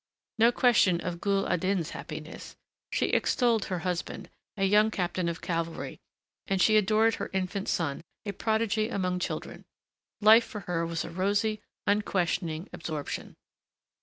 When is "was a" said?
10.87-11.11